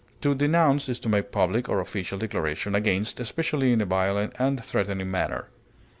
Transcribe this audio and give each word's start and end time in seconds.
To 0.21 0.33
denounce 0.33 0.89
is 0.89 0.99
to 1.01 1.09
make 1.09 1.31
public 1.31 1.69
or 1.69 1.79
official 1.79 2.17
declaration 2.17 2.73
against, 2.73 3.19
especially 3.19 3.71
in 3.71 3.81
a 3.81 3.85
violent 3.85 4.33
and 4.39 4.65
threatening 4.65 5.11
manner. 5.11 5.49